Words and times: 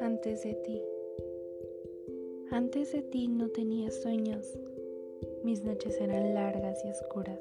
Antes 0.00 0.42
de 0.42 0.54
ti. 0.54 0.82
Antes 2.50 2.92
de 2.92 3.00
ti 3.02 3.28
no 3.28 3.48
tenía 3.48 3.90
sueños. 3.90 4.58
Mis 5.42 5.64
noches 5.64 5.98
eran 6.00 6.34
largas 6.34 6.84
y 6.84 6.90
oscuras. 6.90 7.40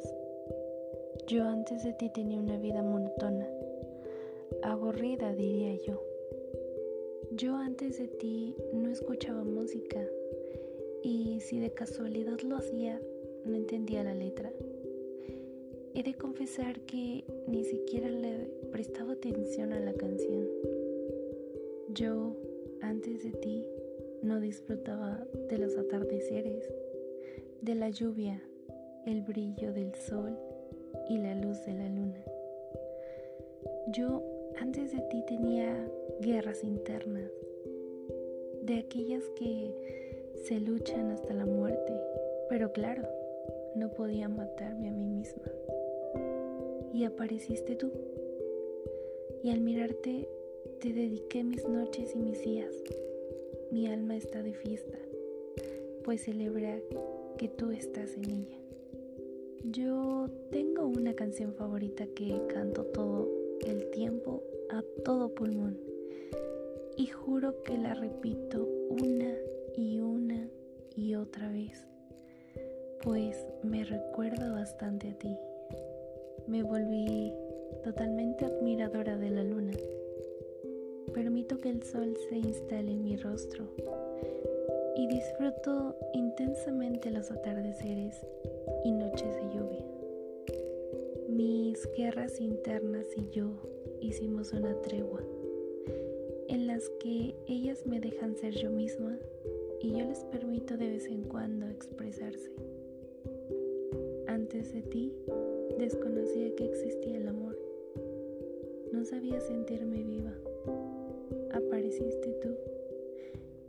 Yo 1.27 1.43
antes 1.43 1.83
de 1.83 1.91
ti 1.93 2.09
tenía 2.09 2.39
una 2.39 2.57
vida 2.57 2.81
monótona, 2.83 3.49
aburrida 4.63 5.33
diría 5.33 5.75
yo. 5.85 6.01
Yo 7.31 7.57
antes 7.57 7.97
de 7.97 8.07
ti 8.07 8.55
no 8.71 8.89
escuchaba 8.89 9.43
música 9.43 10.07
y 11.03 11.41
si 11.41 11.59
de 11.59 11.73
casualidad 11.73 12.39
lo 12.41 12.55
hacía, 12.55 13.01
no 13.43 13.55
entendía 13.55 14.05
la 14.05 14.13
letra. 14.13 14.53
He 15.97 16.03
de 16.03 16.13
confesar 16.13 16.79
que 16.81 17.23
ni 17.47 17.63
siquiera 17.63 18.07
le 18.07 18.45
prestaba 18.71 19.13
atención 19.13 19.73
a 19.73 19.79
la 19.79 19.93
canción. 19.93 20.47
Yo, 21.89 22.35
antes 22.81 23.23
de 23.23 23.31
ti, 23.31 23.65
no 24.21 24.39
disfrutaba 24.39 25.25
de 25.49 25.57
los 25.57 25.75
atardeceres, 25.75 26.71
de 27.63 27.73
la 27.73 27.89
lluvia, 27.89 28.39
el 29.07 29.23
brillo 29.23 29.73
del 29.73 29.95
sol 29.95 30.37
y 31.09 31.17
la 31.17 31.33
luz 31.33 31.65
de 31.65 31.73
la 31.73 31.89
luna. 31.89 32.23
Yo, 33.87 34.21
antes 34.61 34.91
de 34.91 35.01
ti, 35.09 35.23
tenía 35.27 35.73
guerras 36.21 36.63
internas, 36.63 37.31
de 38.61 38.77
aquellas 38.77 39.23
que 39.35 39.73
se 40.45 40.59
luchan 40.59 41.09
hasta 41.09 41.33
la 41.33 41.47
muerte, 41.47 41.91
pero 42.49 42.71
claro, 42.71 43.01
no 43.75 43.89
podía 43.89 44.29
matarme 44.29 44.89
a 44.89 44.91
mí 44.91 45.07
misma. 45.07 45.41
Y 46.93 47.03
apareciste 47.03 47.75
tú. 47.75 47.91
Y 49.43 49.49
al 49.51 49.61
mirarte 49.61 50.27
te 50.79 50.93
dediqué 50.93 51.43
mis 51.43 51.67
noches 51.67 52.15
y 52.15 52.19
mis 52.19 52.41
días. 52.41 52.73
Mi 53.71 53.87
alma 53.87 54.15
está 54.15 54.41
de 54.41 54.53
fiesta, 54.53 54.97
pues 56.03 56.23
celebra 56.23 56.79
que 57.37 57.47
tú 57.49 57.71
estás 57.71 58.15
en 58.15 58.29
ella. 58.29 58.57
Yo 59.63 60.29
tengo 60.51 60.87
una 60.87 61.13
canción 61.13 61.53
favorita 61.53 62.07
que 62.07 62.41
canto 62.47 62.85
todo 62.85 63.27
el 63.65 63.89
tiempo 63.91 64.43
a 64.69 64.83
todo 65.03 65.33
pulmón 65.33 65.77
y 66.95 67.07
juro 67.07 67.61
que 67.63 67.77
la 67.77 67.93
repito 67.93 68.67
una 68.89 69.35
y 69.75 69.99
una 69.99 70.47
y 70.95 71.15
otra 71.15 71.51
vez 71.51 71.87
pues 73.07 73.45
me 73.63 73.83
recuerda 73.83 74.51
bastante 74.51 75.11
a 75.11 75.17
ti. 75.17 75.35
Me 76.47 76.63
volví 76.63 77.33
totalmente 77.83 78.45
admiradora 78.45 79.17
de 79.17 79.29
la 79.29 79.43
luna. 79.43 79.73
Permito 81.13 81.57
que 81.57 81.69
el 81.69 81.83
sol 81.83 82.15
se 82.29 82.37
instale 82.37 82.93
en 82.93 83.03
mi 83.03 83.17
rostro 83.17 83.65
y 84.95 85.07
disfruto 85.07 85.95
intensamente 86.13 87.11
los 87.11 87.31
atardeceres 87.31 88.25
y 88.85 88.91
noches 88.91 89.35
de 89.35 89.41
lluvia. 89.53 89.85
Mis 91.27 91.85
guerras 91.97 92.39
internas 92.39 93.05
y 93.17 93.29
yo 93.29 93.51
hicimos 93.99 94.53
una 94.53 94.73
tregua 94.81 95.21
en 96.47 96.65
las 96.65 96.89
que 97.01 97.35
ellas 97.47 97.85
me 97.85 97.99
dejan 97.99 98.37
ser 98.37 98.53
yo 98.53 98.71
misma 98.71 99.17
y 99.81 99.91
yo 99.91 100.05
les 100.05 100.23
permito 100.25 100.77
de 100.77 100.91
vez 100.91 101.07
en 101.07 101.23
cuando 101.23 101.67
expresarse. 101.67 102.51
Antes 104.27 104.73
de 104.73 104.81
ti, 104.81 105.13
desconocía 105.77 106.55
que 106.55 106.65
existía 106.65 107.17
el 107.17 107.27
amor. 107.27 107.57
No 108.91 109.03
sabía 109.03 109.39
sentirme 109.39 110.03
viva. 110.03 110.33
Apareciste 111.53 112.33
tú 112.41 112.49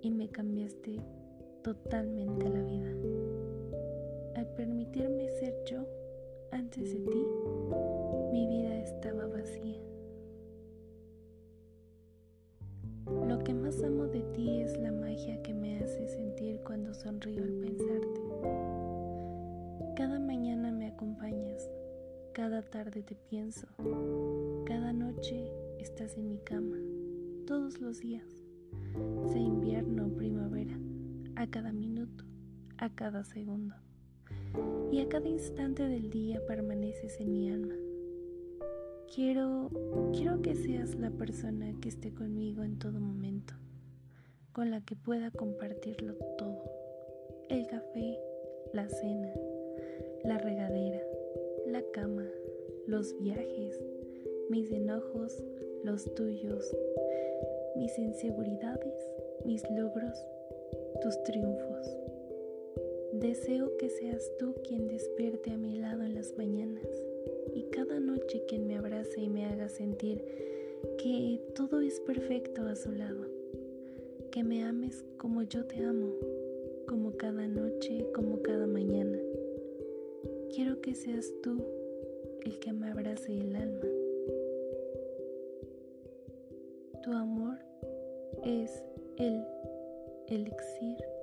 y 0.03 0.11
me 0.11 0.29
cambiaste 0.29 1.01
totalmente 1.63 2.49
la 2.49 2.63
vida. 2.63 2.91
Al 4.37 4.47
permitirme 4.55 5.29
ser 5.29 5.55
yo 5.65 5.85
antes 6.51 6.93
de 6.93 7.01
ti, 7.01 7.27
mi 8.33 8.47
vida 8.47 8.79
estaba 8.81 9.27
vacía. 9.27 9.81
Lo 13.27 13.39
que 13.39 13.55
más 13.55 13.83
amo 13.83 14.07
de 14.07 14.18
cada 22.49 22.63
tarde 22.63 23.03
te 23.03 23.15
pienso, 23.15 23.67
cada 24.65 24.95
noche 24.95 25.53
estás 25.81 26.17
en 26.17 26.31
mi 26.31 26.39
cama, 26.39 26.79
todos 27.47 27.79
los 27.79 27.99
días, 28.01 28.25
sea 29.31 29.43
invierno 29.43 30.07
o 30.07 30.17
primavera, 30.17 30.75
a 31.37 31.47
cada 31.47 31.75
minuto, 31.75 32.25
a 32.79 32.89
cada 32.95 33.23
segundo. 33.25 33.75
Y 34.91 35.03
a 35.03 35.09
cada 35.11 35.29
instante 35.29 35.83
del 35.83 36.09
día 36.09 36.41
permaneces 36.47 37.21
en 37.21 37.33
mi 37.33 37.51
alma. 37.51 37.75
Quiero, 39.15 39.69
quiero 40.15 40.41
que 40.41 40.55
seas 40.55 40.95
la 40.95 41.11
persona 41.11 41.75
que 41.83 41.91
esté 41.91 42.15
conmigo 42.15 42.65
en 42.65 42.79
todo 42.79 42.99
momento, 42.99 43.53
con 44.53 44.71
la 44.71 44.81
que 44.81 44.97
pueda 44.97 45.31
compartirlo 45.33 46.15
todo. 46.39 46.63
El 47.51 47.67
café, 47.67 48.19
la 48.73 48.89
cena, 48.89 49.35
la 50.25 50.39
regadera, 50.39 50.98
la 51.73 51.83
cama, 51.93 52.27
los 52.87 53.15
viajes, 53.21 53.79
mis 54.49 54.73
enojos, 54.73 55.45
los 55.85 56.13
tuyos, 56.15 56.75
mis 57.77 57.99
inseguridades, 57.99 58.95
mis 59.45 59.63
logros, 59.71 60.19
tus 61.03 61.23
triunfos. 61.25 61.95
Deseo 63.13 63.77
que 63.77 63.91
seas 63.91 64.31
tú 64.39 64.55
quien 64.67 64.89
despierte 64.89 65.51
a 65.51 65.59
mi 65.59 65.79
lado 65.79 66.05
en 66.05 66.15
las 66.15 66.37
mañanas 66.39 66.89
y 67.55 67.65
cada 67.65 68.01
noche 68.01 68.45
quien 68.49 68.67
me 68.67 68.79
abrace 68.79 69.21
y 69.21 69.29
me 69.29 69.45
haga 69.45 69.69
sentir 69.69 70.25
que 70.97 71.41
todo 71.55 71.81
es 71.81 72.01
perfecto 72.01 72.63
a 72.63 72.77
su 72.77 72.93
lado. 72.93 73.27
Que 74.31 74.43
me 74.43 74.65
ames 74.65 75.05
como 75.19 75.43
yo 75.43 75.67
te 75.67 75.85
amo, 75.85 76.15
como 76.87 77.17
cada 77.19 77.47
noche, 77.47 78.07
como 78.15 78.41
cada 78.43 78.67
mañana. 78.67 79.19
Quiero 80.55 80.81
que 80.81 80.95
seas 80.95 81.33
tú 81.43 81.65
el 82.45 82.59
que 82.59 82.73
me 82.73 82.91
abrace 82.91 83.33
el 83.33 83.55
alma. 83.55 83.87
Tu 87.03 87.13
amor 87.13 87.59
es 88.45 88.83
el 89.17 89.45
elixir. 90.29 91.18